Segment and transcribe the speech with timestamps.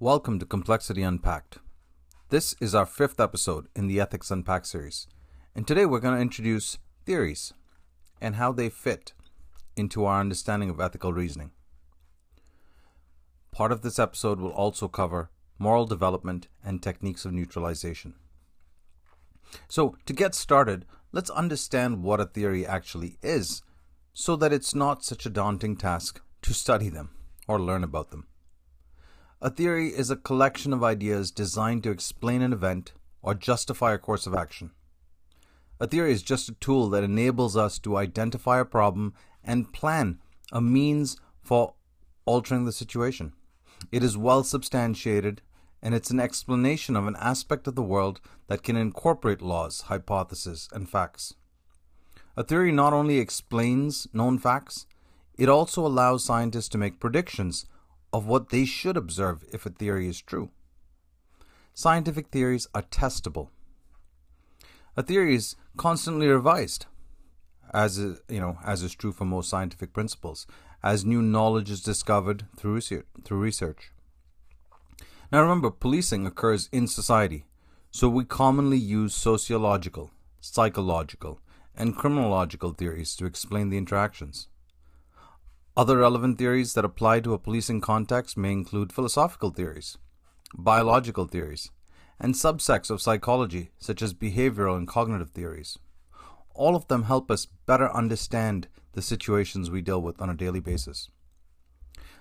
[0.00, 1.58] Welcome to Complexity Unpacked.
[2.30, 5.06] This is our fifth episode in the Ethics Unpacked series,
[5.54, 7.52] and today we're going to introduce theories
[8.18, 9.12] and how they fit
[9.76, 11.50] into our understanding of ethical reasoning.
[13.50, 15.28] Part of this episode will also cover
[15.58, 18.14] moral development and techniques of neutralization.
[19.68, 23.62] So, to get started, let's understand what a theory actually is
[24.14, 27.10] so that it's not such a daunting task to study them
[27.46, 28.26] or learn about them.
[29.40, 33.98] A theory is a collection of ideas designed to explain an event or justify a
[33.98, 34.70] course of action.
[35.80, 40.20] A theory is just a tool that enables us to identify a problem and plan
[40.52, 41.74] a means for
[42.24, 43.32] altering the situation.
[43.90, 45.42] It is well substantiated
[45.82, 50.68] and it's an explanation of an aspect of the world that can incorporate laws, hypotheses,
[50.72, 51.34] and facts.
[52.36, 54.86] A theory not only explains known facts,
[55.36, 57.66] it also allows scientists to make predictions
[58.12, 60.50] of what they should observe if a theory is true.
[61.74, 63.48] Scientific theories are testable.
[64.96, 66.86] A theory is constantly revised,
[67.72, 70.46] as is, you know, as is true for most scientific principles,
[70.82, 73.06] as new knowledge is discovered through research.
[73.24, 73.90] Through research.
[75.32, 77.46] Now remember, policing occurs in society,
[77.90, 80.10] so we commonly use sociological,
[80.42, 81.40] psychological,
[81.74, 84.48] and criminological theories to explain the interactions.
[85.74, 89.96] Other relevant theories that apply to a policing context may include philosophical theories,
[90.54, 91.70] biological theories,
[92.20, 95.78] and subsects of psychology such as behavioral and cognitive theories.
[96.54, 100.60] All of them help us better understand the situations we deal with on a daily
[100.60, 101.08] basis.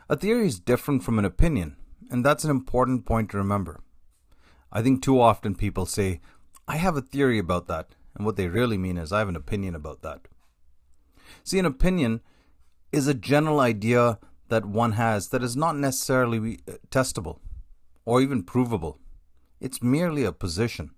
[0.07, 1.75] A theory is different from an opinion
[2.11, 3.79] and that's an important point to remember.
[4.71, 6.19] I think too often people say,
[6.67, 9.35] I have a theory about that, and what they really mean is, I have an
[9.35, 10.27] opinion about that.
[11.43, 12.21] See, an opinion
[12.91, 17.39] is a general idea that one has that is not necessarily uh, testable
[18.03, 18.99] or even provable.
[19.61, 20.91] It's merely a position.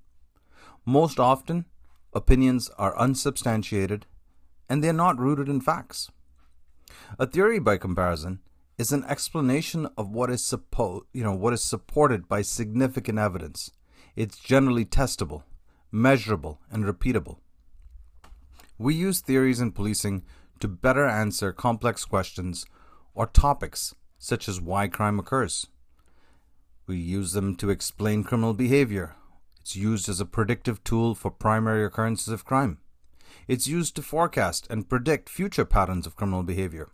[0.85, 1.65] Most often,
[2.13, 4.05] opinions are unsubstantiated
[4.67, 6.09] and they're not rooted in facts.
[7.19, 8.39] A theory, by comparison,
[8.77, 13.71] is an explanation of what is suppo- you know what is supported by significant evidence.
[14.15, 15.43] It's generally testable,
[15.91, 17.37] measurable, and repeatable.
[18.77, 20.23] We use theories in policing
[20.59, 22.65] to better answer complex questions
[23.13, 25.67] or topics such as why crime occurs.
[26.87, 29.15] We use them to explain criminal behavior.
[29.61, 32.79] It's used as a predictive tool for primary occurrences of crime.
[33.47, 36.89] It's used to forecast and predict future patterns of criminal behavior.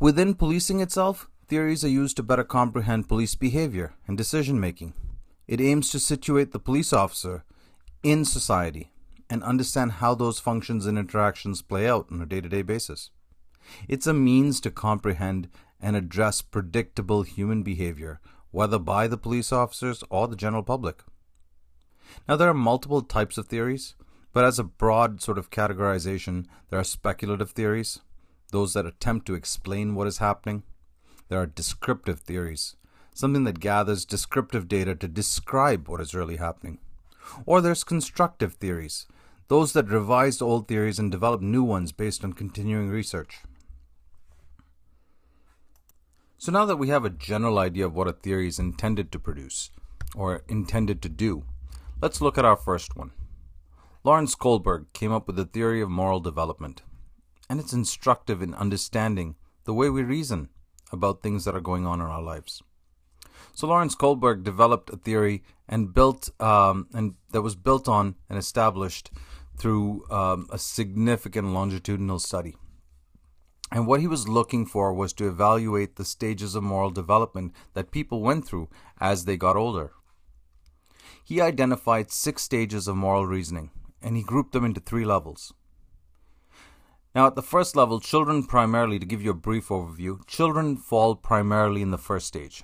[0.00, 4.94] Within policing itself, theories are used to better comprehend police behavior and decision making.
[5.46, 7.44] It aims to situate the police officer
[8.02, 8.92] in society
[9.28, 13.10] and understand how those functions and interactions play out on a day to day basis.
[13.88, 18.20] It's a means to comprehend and address predictable human behavior,
[18.52, 21.04] whether by the police officers or the general public.
[22.26, 23.96] Now, there are multiple types of theories,
[24.32, 28.00] but as a broad sort of categorization, there are speculative theories,
[28.50, 30.62] those that attempt to explain what is happening.
[31.28, 32.76] There are descriptive theories,
[33.14, 36.78] something that gathers descriptive data to describe what is really happening.
[37.46, 39.06] Or there's constructive theories,
[39.48, 43.38] those that revise old theories and develop new ones based on continuing research.
[46.38, 49.18] So now that we have a general idea of what a theory is intended to
[49.18, 49.70] produce,
[50.14, 51.44] or intended to do,
[52.00, 53.12] let's look at our first one.
[54.02, 56.82] Lawrence Kohlberg came up with the theory of moral development
[57.50, 59.34] and it's instructive in understanding
[59.64, 60.48] the way we reason
[60.92, 62.62] about things that are going on in our lives.
[63.52, 68.38] So Lawrence Kohlberg developed a theory and built um, and that was built on and
[68.38, 69.10] established
[69.58, 72.54] through um, a significant longitudinal study.
[73.72, 77.90] And what he was looking for was to evaluate the stages of moral development that
[77.90, 78.68] people went through
[79.00, 79.90] as they got older.
[81.24, 85.52] He identified six stages of moral reasoning, and he grouped them into three levels.
[87.14, 91.16] Now, at the first level, children primarily, to give you a brief overview, children fall
[91.16, 92.62] primarily in the first stage.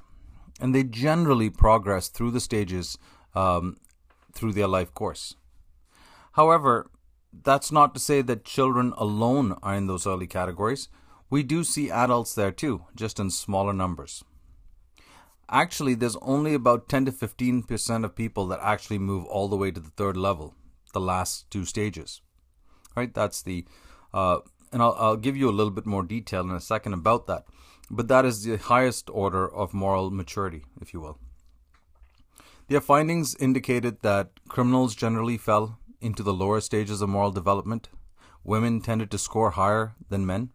[0.60, 2.96] And they generally progress through the stages
[3.34, 3.76] um,
[4.32, 5.34] through their life course.
[6.32, 6.90] However,
[7.32, 10.88] that's not to say that children alone are in those early categories.
[11.28, 14.24] We do see adults there too, just in smaller numbers.
[15.48, 19.70] Actually, there's only about 10 to 15% of people that actually move all the way
[19.70, 20.54] to the third level,
[20.92, 22.20] the last two stages.
[22.96, 23.12] Right?
[23.12, 23.64] That's the
[24.16, 24.38] uh,
[24.72, 27.44] and I'll, I'll give you a little bit more detail in a second about that.
[27.90, 31.18] But that is the highest order of moral maturity, if you will.
[32.68, 37.90] Their findings indicated that criminals generally fell into the lower stages of moral development,
[38.42, 40.48] women tended to score higher than men.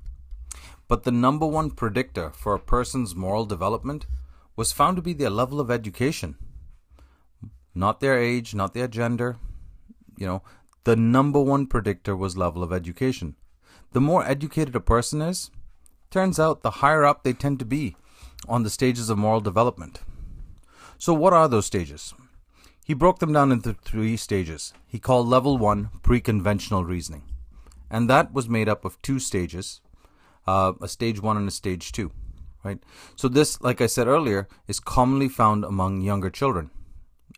[0.87, 4.07] But the number one predictor for a person's moral development
[4.55, 6.35] was found to be their level of education.
[7.75, 9.37] Not their age, not their gender.
[10.17, 10.43] You know,
[10.83, 13.35] the number one predictor was level of education.
[13.93, 15.51] The more educated a person is,
[16.09, 17.95] turns out the higher up they tend to be
[18.47, 20.01] on the stages of moral development.
[20.97, 22.13] So, what are those stages?
[22.85, 24.73] He broke them down into three stages.
[24.87, 27.23] He called level one pre conventional reasoning.
[27.89, 29.81] And that was made up of two stages
[30.47, 32.11] uh, a stage one and a stage two.
[32.63, 32.79] Right?
[33.15, 36.69] So, this, like I said earlier, is commonly found among younger children.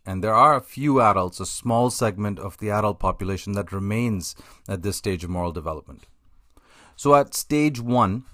[0.06, 4.36] And there are a few adults, a small segment of the adult population that remains
[4.68, 6.06] at this stage of moral development.
[6.96, 8.26] So, at stage one,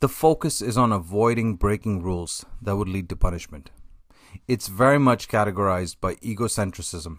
[0.00, 3.70] the focus is on avoiding breaking rules that would lead to punishment.
[4.46, 7.18] It's very much categorized by egocentrism,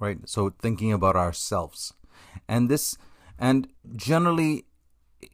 [0.00, 0.18] right?
[0.24, 1.92] So thinking about ourselves.
[2.48, 2.96] And this,
[3.38, 4.64] and generally,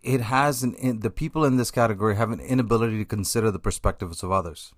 [0.03, 4.23] it has an, the people in this category have an inability to consider the perspectives
[4.23, 4.73] of others.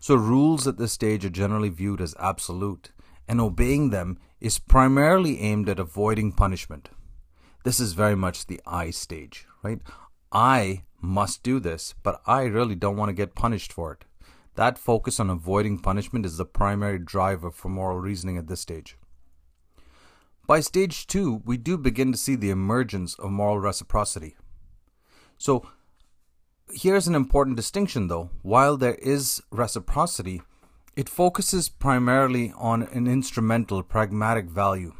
[0.00, 2.92] So rules at this stage are generally viewed as absolute,
[3.26, 6.90] and obeying them is primarily aimed at avoiding punishment.
[7.64, 9.80] This is very much the I stage, right?
[10.30, 14.04] I must do this, but I really don't want to get punished for it.
[14.54, 18.98] That focus on avoiding punishment is the primary driver for moral reasoning at this stage.
[20.46, 24.36] By stage two, we do begin to see the emergence of moral reciprocity.
[25.38, 25.66] So,
[26.70, 28.28] here's an important distinction though.
[28.42, 30.42] While there is reciprocity,
[30.96, 34.92] it focuses primarily on an instrumental, pragmatic value.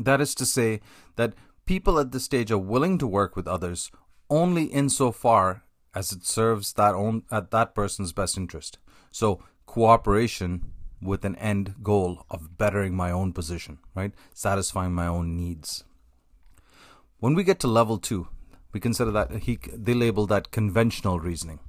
[0.00, 0.80] That is to say,
[1.16, 1.34] that
[1.68, 3.90] people at this stage are willing to work with others
[4.30, 8.78] only insofar as it serves that own at that person's best interest.
[9.10, 10.72] So cooperation
[11.02, 14.12] with an end goal of bettering my own position, right?
[14.32, 15.84] Satisfying my own needs.
[17.20, 18.28] When we get to level two,
[18.72, 21.60] we consider that he they label that conventional reasoning.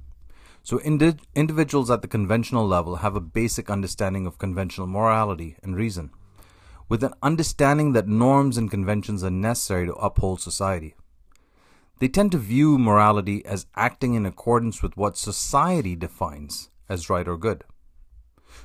[0.62, 5.76] So indi- individuals at the conventional level have a basic understanding of conventional morality and
[5.76, 6.10] reason,
[6.90, 10.94] with an understanding that norms and conventions are necessary to uphold society.
[12.00, 17.28] They tend to view morality as acting in accordance with what society defines as right
[17.28, 17.62] or good.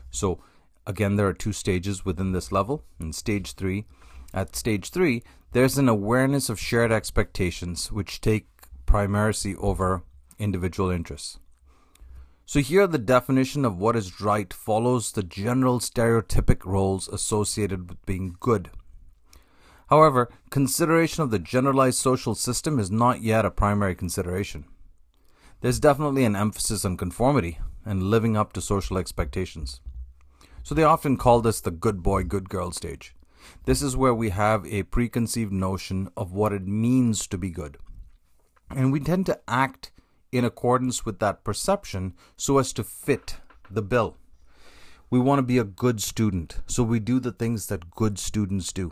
[0.10, 0.40] So,
[0.88, 2.84] again, there are two stages within this level.
[3.00, 3.86] In stage three,
[4.34, 5.22] at stage three,
[5.52, 8.48] there's an awareness of shared expectations which take
[8.88, 10.04] primacy over
[10.40, 11.40] individual interests.
[12.46, 18.06] So, here the definition of what is right follows the general stereotypic roles associated with
[18.06, 18.70] being good
[19.88, 24.66] However, consideration of the generalized social system is not yet a primary consideration.
[25.62, 29.82] There's definitely an emphasis on conformity and living up to social expectations.
[30.64, 33.16] So they often call this the good boy, good girl stage.
[33.66, 37.78] This is where we have a preconceived notion of what it means to be good.
[38.72, 39.92] And we tend to act
[40.36, 43.38] in accordance with that perception so as to fit
[43.72, 44.18] the bill.
[45.10, 48.74] We want to be a good student, so we do the things that good students
[48.74, 48.92] do.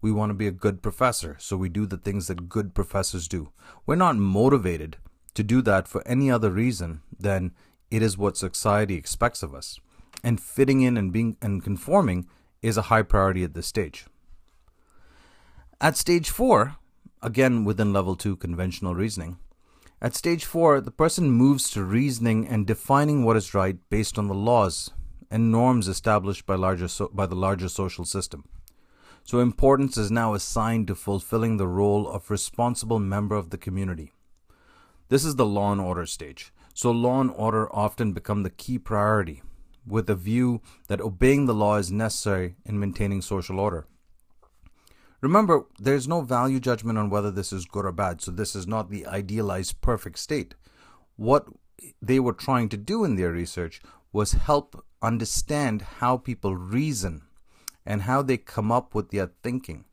[0.00, 3.26] We want to be a good professor, so we do the things that good professors
[3.26, 3.50] do.
[3.84, 4.98] We're not motivated
[5.34, 7.52] to do that for any other reason than
[7.90, 9.80] it is what society expects of us.
[10.22, 12.28] And fitting in and being and conforming
[12.62, 14.06] is a high priority at this stage.
[15.80, 16.76] At stage 4,
[17.22, 19.38] again within level 2 conventional reasoning,
[20.06, 24.28] at stage 4 the person moves to reasoning and defining what is right based on
[24.28, 24.92] the laws
[25.32, 28.44] and norms established by larger so, by the larger social system.
[29.24, 34.12] So importance is now assigned to fulfilling the role of responsible member of the community.
[35.08, 36.52] This is the law and order stage.
[36.72, 39.42] So law and order often become the key priority
[39.84, 43.88] with a view that obeying the law is necessary in maintaining social order.
[45.20, 48.66] Remember, there's no value judgment on whether this is good or bad, so this is
[48.66, 50.54] not the idealized perfect state.
[51.16, 51.46] What
[52.02, 53.80] they were trying to do in their research
[54.12, 57.22] was help understand how people reason
[57.84, 59.84] and how they come up with their thinking.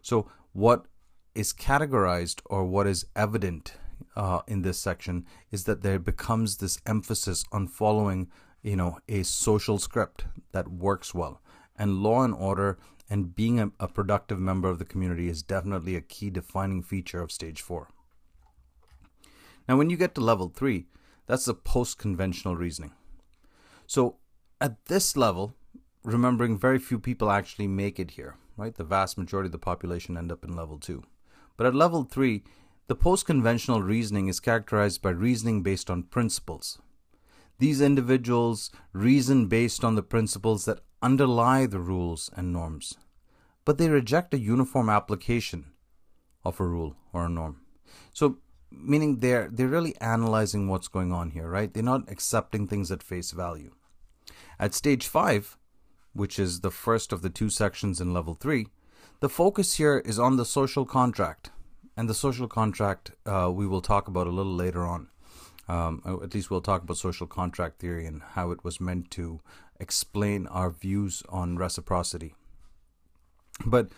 [0.00, 0.86] So, what
[1.34, 3.74] is categorized or what is evident
[4.16, 8.30] uh, in this section is that there becomes this emphasis on following,
[8.62, 11.40] you know, a social script that works well,
[11.76, 12.78] and law and order
[13.12, 17.20] and being a, a productive member of the community is definitely a key defining feature
[17.20, 17.88] of stage four.
[19.68, 20.86] Now, when you get to level three,
[21.26, 22.92] that's the post conventional reasoning.
[23.86, 24.16] So,
[24.62, 25.54] at this level,
[26.02, 28.74] remembering very few people actually make it here, right?
[28.74, 31.02] The vast majority of the population end up in level two.
[31.58, 32.44] But at level three,
[32.86, 36.78] the post conventional reasoning is characterized by reasoning based on principles.
[37.58, 42.96] These individuals reason based on the principles that underlie the rules and norms.
[43.64, 45.72] But they reject a uniform application
[46.44, 47.60] of a rule or a norm.
[48.12, 48.38] So
[48.70, 51.72] meaning they're they're really analyzing what's going on here, right?
[51.72, 53.72] They're not accepting things at face value.
[54.58, 55.56] At stage 5,
[56.12, 58.66] which is the first of the two sections in level 3,
[59.20, 61.50] the focus here is on the social contract.
[61.96, 65.08] And the social contract uh, we will talk about a little later on.
[65.68, 69.40] Um, at least we'll talk about social contract theory and how it was meant to
[69.78, 72.34] explain our views on reciprocity.
[73.64, 73.90] But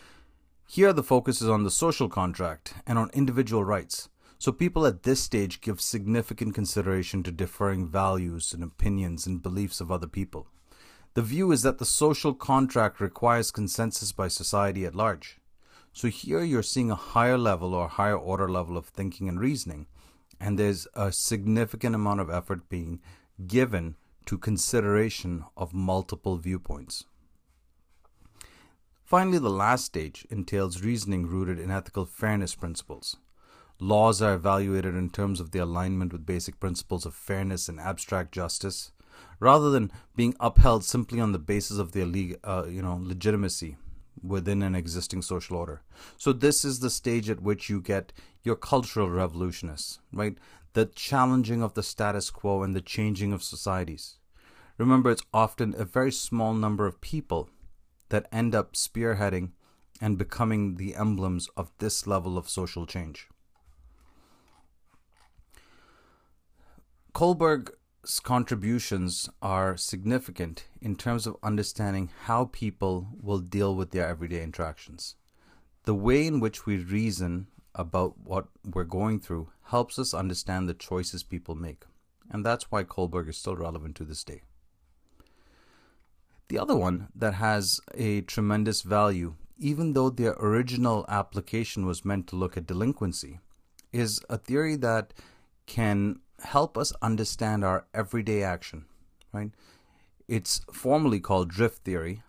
[0.66, 4.08] here the focus is on the social contract and on individual rights.
[4.38, 9.80] So people at this stage give significant consideration to differing values and opinions and beliefs
[9.80, 10.48] of other people.
[11.14, 15.38] The view is that the social contract requires consensus by society at large.
[15.92, 19.86] So here you're seeing a higher level or higher order level of thinking and reasoning,
[20.40, 23.00] and there's a significant amount of effort being
[23.46, 23.94] given
[24.26, 27.04] to consideration of multiple viewpoints.
[29.04, 33.18] Finally, the last stage entails reasoning rooted in ethical fairness principles.
[33.78, 38.32] Laws are evaluated in terms of the alignment with basic principles of fairness and abstract
[38.32, 38.92] justice,
[39.38, 42.06] rather than being upheld simply on the basis of their
[42.44, 43.76] uh, you know, legitimacy
[44.22, 45.82] within an existing social order.
[46.16, 48.10] So this is the stage at which you get
[48.42, 50.38] your cultural revolutionists, right?
[50.72, 54.16] The challenging of the status quo and the changing of societies.
[54.78, 57.50] Remember, it's often a very small number of people
[58.08, 59.50] that end up spearheading
[60.00, 63.28] and becoming the emblems of this level of social change.
[67.14, 74.42] Kohlberg's contributions are significant in terms of understanding how people will deal with their everyday
[74.42, 75.14] interactions.
[75.84, 80.74] The way in which we reason about what we're going through helps us understand the
[80.74, 81.84] choices people make.
[82.30, 84.42] And that's why Kohlberg is still relevant to this day.
[86.54, 92.28] The other one that has a tremendous value, even though their original application was meant
[92.28, 93.40] to look at delinquency,
[93.92, 95.12] is a theory that
[95.66, 98.84] can help us understand our everyday action,
[99.32, 99.50] right?
[100.28, 102.22] It's formally called drift theory,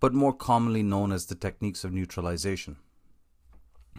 [0.00, 2.78] but more commonly known as the techniques of neutralization.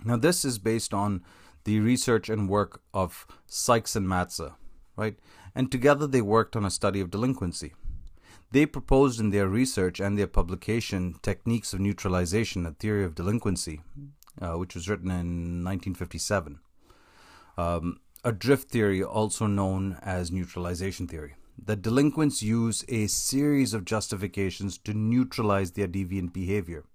[0.04, 1.24] Now, this is based on
[1.64, 4.56] the research and work of Sykes and Matza,
[4.98, 5.18] right?
[5.56, 7.76] And together they worked on a study of delinquency.
[8.52, 13.82] They proposed in their research and their publication Techniques of Neutralization, a Theory of Delinquency,
[14.42, 16.60] uh, which was written in 1957.
[17.60, 21.36] Um, a drift theory, also known as neutralization theory.
[21.64, 26.86] That delinquents use a series of justifications to neutralize their deviant behavior.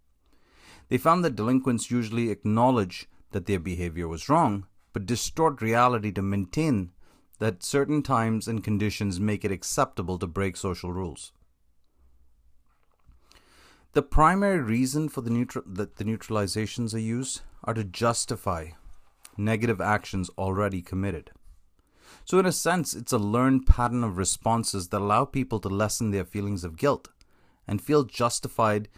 [0.89, 6.23] They found that delinquents usually acknowledge that their behavior was wrong, but distort reality to
[6.23, 6.91] maintain
[7.39, 11.33] that certain times and conditions make it acceptable to break social rules.
[13.95, 18.71] The primary reason for the neutral, that the neutralizations are used are to justify
[19.37, 21.31] negative actions already committed.
[22.25, 26.11] So, in a sense, it's a learned pattern of responses that allow people to lessen
[26.11, 27.09] their feelings of guilt
[27.69, 28.89] and feel justified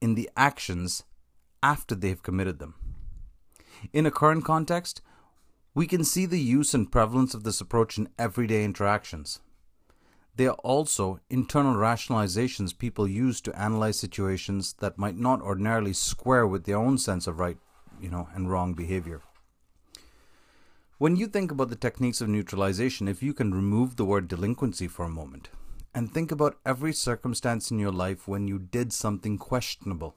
[0.00, 1.02] in the actions
[1.60, 2.74] after they've committed them.
[3.92, 5.02] In a current context,
[5.74, 9.40] we can see the use and prevalence of this approach in everyday interactions.
[10.38, 16.46] They are also internal rationalizations people use to analyze situations that might not ordinarily square
[16.46, 17.58] with their own sense of right,
[18.00, 19.20] you know, and wrong behavior.
[20.96, 24.86] When you think about the techniques of neutralization, if you can remove the word delinquency
[24.86, 25.48] for a moment
[25.92, 30.14] and think about every circumstance in your life when you did something questionable,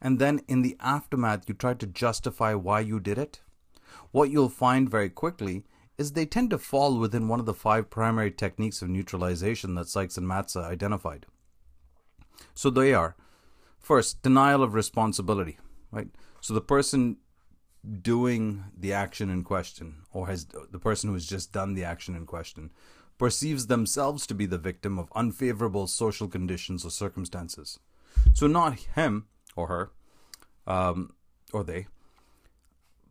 [0.00, 3.40] and then in the aftermath you try to justify why you did it,
[4.10, 5.62] what you'll find very quickly
[5.96, 9.88] is they tend to fall within one of the five primary techniques of neutralization that
[9.88, 11.26] Sykes and Matza identified.
[12.54, 13.16] So they are
[13.78, 15.58] first, denial of responsibility,
[15.92, 16.08] right?
[16.40, 17.18] So the person
[18.00, 22.16] doing the action in question, or has the person who has just done the action
[22.16, 22.70] in question,
[23.18, 27.78] perceives themselves to be the victim of unfavorable social conditions or circumstances.
[28.32, 29.92] So not him or her,
[30.66, 31.14] um,
[31.52, 31.86] or they,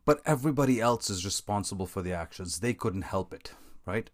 [0.05, 2.60] but everybody else is responsible for the actions.
[2.60, 3.53] They couldn't help it,
[3.86, 4.10] right?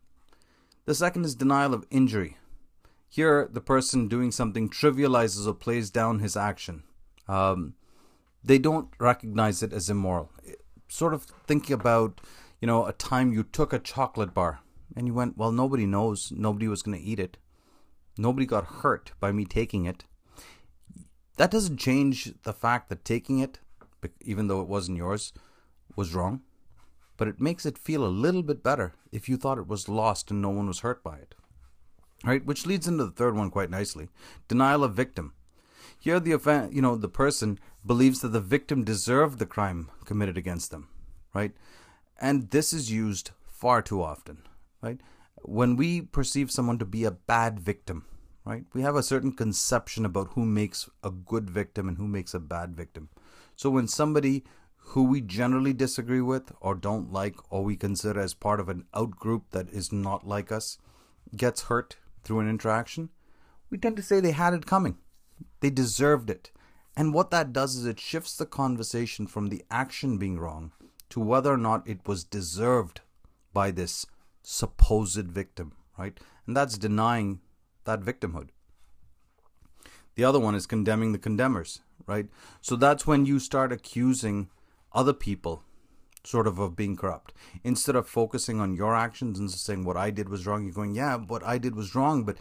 [0.85, 2.37] The second is denial of injury.
[3.07, 6.83] Here, the person doing something trivializes or plays down his action.
[7.27, 7.73] Um,
[8.43, 10.31] they don't recognize it as immoral.
[10.87, 12.21] Sort of thinking about,
[12.61, 14.59] you know, a time you took a chocolate bar
[14.95, 17.37] and you went, well, nobody knows, nobody was going to eat it.
[18.17, 20.05] Nobody got hurt by me taking it.
[21.37, 23.59] That doesn't change the fact that taking it,
[24.21, 25.33] even though it wasn't yours,
[25.99, 26.41] was wrong.
[27.17, 30.31] But it makes it feel a little bit better if you thought it was lost
[30.31, 31.35] and no one was hurt by it.
[32.23, 32.45] Right?
[32.45, 34.07] Which leads into the third one quite nicely
[34.47, 35.33] denial of victim.
[35.99, 40.37] Here, the offense, you know, the person believes that the victim deserved the crime committed
[40.37, 40.87] against them,
[41.33, 41.51] right?
[42.21, 44.43] And this is used far too often,
[44.81, 45.01] right?
[45.41, 48.05] When we perceive someone to be a bad victim,
[48.45, 52.33] right, we have a certain conception about who makes a good victim and who makes
[52.33, 53.09] a bad victim.
[53.57, 54.45] So when somebody
[54.89, 58.85] who we generally disagree with or don't like or we consider as part of an
[58.95, 60.79] outgroup that is not like us
[61.35, 63.09] gets hurt through an interaction,
[63.69, 64.97] we tend to say they had it coming.
[65.59, 66.51] They deserved it.
[66.97, 70.71] And what that does is it shifts the conversation from the action being wrong
[71.09, 73.01] to whether or not it was deserved
[73.53, 74.07] by this
[74.41, 76.19] supposed victim, right?
[76.47, 77.41] And that's denying
[77.85, 78.49] that victimhood.
[80.15, 82.27] The other one is condemning the condemners, right?
[82.59, 84.49] So that's when you start accusing
[84.93, 85.63] other people
[86.23, 87.33] sort of of being corrupt.
[87.63, 90.95] Instead of focusing on your actions and saying what I did was wrong, you're going,
[90.95, 92.37] yeah, what I did was wrong, but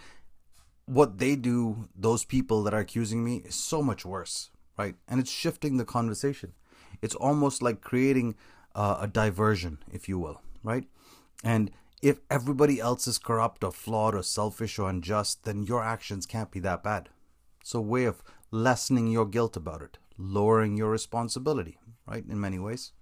[0.87, 4.97] what they do, those people that are accusing me, is so much worse, right?
[5.07, 6.55] And it's shifting the conversation.
[7.03, 8.35] It's almost like creating
[8.75, 10.85] uh, a diversion, if you will, right?
[11.45, 11.71] And
[12.03, 16.51] if everybody else is corrupt or flawed or selfish or unjust, then your actions can't
[16.51, 17.09] be that bad.
[17.61, 21.79] It's a way of lessening your guilt about it, lowering your responsibility,
[22.09, 22.25] right?
[22.29, 22.93] In many ways.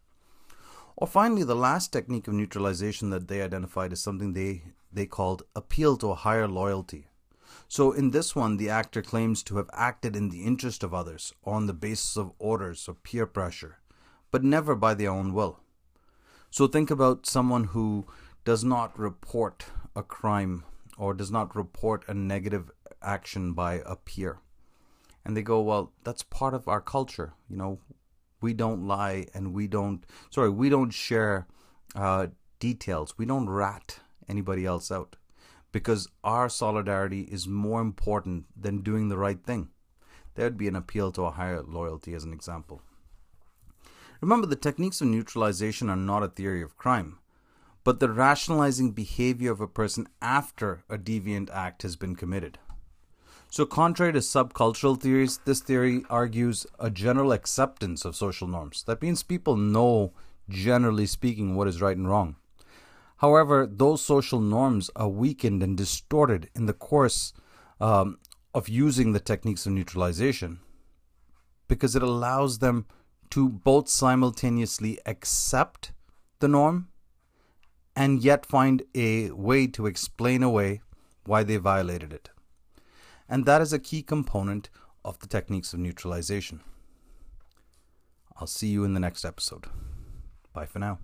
[0.97, 5.43] Or finally, the last technique of neutralization that they identified is something they, they called
[5.55, 7.09] appeal to a higher loyalty.
[7.69, 11.35] So in this one, the actor claims to have acted in the interest of others
[11.45, 13.79] on the basis of orders or peer pressure,
[14.31, 15.61] but never by their own will.
[16.51, 18.07] So think about someone who
[18.45, 20.65] does not report a crime
[20.97, 22.71] or does not report a negative
[23.03, 24.39] action by a peer.
[25.25, 27.35] And they go, well, that's part of our culture.
[27.51, 27.79] You know,
[28.47, 31.49] we don't lie and we don't, sorry, we don't share
[31.97, 32.29] uh,
[32.61, 33.19] details.
[33.19, 33.99] We don't rat
[34.29, 35.17] anybody else out
[35.73, 39.71] because our solidarity is more important than doing the right thing.
[40.37, 42.83] There would be an appeal to a higher loyalty, as an example.
[44.21, 47.19] Remember, the techniques of neutralization are not a theory of crime,
[47.83, 52.61] but the rationalizing behavior of a person after a deviant act has been committed.
[53.49, 58.83] So, contrary to subcultural theories, this theory argues a general acceptance of social norms.
[58.85, 60.13] That means people know,
[60.49, 62.37] generally speaking, what is right and wrong.
[63.19, 67.33] However, those social norms are weakened and distorted in the course
[67.81, 68.19] um,
[68.53, 70.61] of using the techniques of neutralization
[71.69, 72.87] because it allows them
[73.31, 75.93] to both simultaneously accept
[76.41, 76.89] the norm
[77.95, 80.83] and yet find a way to explain away
[81.25, 82.31] why they violated it.
[83.29, 84.71] And that is a key component
[85.05, 86.61] of the techniques of neutralization.
[88.39, 89.67] I'll see you in the next episode.
[90.53, 90.99] Bye for now.